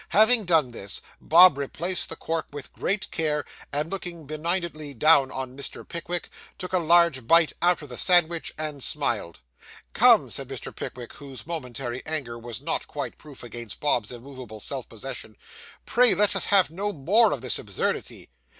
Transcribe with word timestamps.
Having 0.09 0.45
done 0.45 0.71
this, 0.71 0.99
Bob 1.21 1.59
replaced 1.59 2.09
the 2.09 2.15
cork 2.15 2.47
with 2.51 2.73
great 2.73 3.11
care, 3.11 3.45
and 3.71 3.91
looking 3.91 4.25
benignantly 4.25 4.95
down 4.95 5.29
on 5.31 5.55
Mr. 5.55 5.87
Pickwick, 5.87 6.31
took 6.57 6.73
a 6.73 6.79
large 6.79 7.27
bite 7.27 7.53
out 7.61 7.83
of 7.83 7.89
the 7.89 7.99
sandwich, 7.99 8.51
and 8.57 8.81
smiled. 8.83 9.41
'Come,' 9.93 10.31
said 10.31 10.47
Mr. 10.47 10.75
Pickwick, 10.75 11.13
whose 11.13 11.45
momentary 11.45 12.01
anger 12.07 12.39
was 12.39 12.63
not 12.63 12.87
quite 12.87 13.19
proof 13.19 13.43
against 13.43 13.79
Bob's 13.79 14.11
immovable 14.11 14.59
self 14.59 14.89
possession, 14.89 15.37
'pray 15.85 16.15
let 16.15 16.35
us 16.35 16.45
have 16.45 16.71
no 16.71 16.91
more 16.91 17.31
of 17.31 17.41
this 17.41 17.59
absurdity. 17.59 18.29